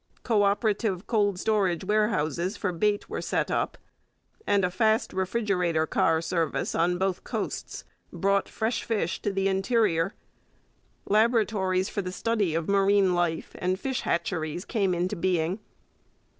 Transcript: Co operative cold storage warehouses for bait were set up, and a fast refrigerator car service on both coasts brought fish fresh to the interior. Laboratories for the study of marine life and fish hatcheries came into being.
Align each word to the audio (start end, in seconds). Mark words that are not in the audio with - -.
Co 0.23 0.41
operative 0.41 1.05
cold 1.05 1.37
storage 1.37 1.83
warehouses 1.83 2.57
for 2.57 2.71
bait 2.71 3.07
were 3.07 3.21
set 3.21 3.51
up, 3.51 3.77
and 4.47 4.65
a 4.65 4.71
fast 4.71 5.13
refrigerator 5.13 5.85
car 5.85 6.21
service 6.21 6.73
on 6.73 6.97
both 6.97 7.23
coasts 7.23 7.83
brought 8.11 8.49
fish 8.49 8.83
fresh 8.83 9.21
to 9.21 9.31
the 9.31 9.47
interior. 9.47 10.15
Laboratories 11.05 11.87
for 11.87 12.01
the 12.01 12.11
study 12.11 12.55
of 12.55 12.67
marine 12.67 13.13
life 13.13 13.51
and 13.59 13.79
fish 13.79 14.01
hatcheries 14.01 14.65
came 14.65 14.95
into 14.95 15.15
being. 15.15 15.59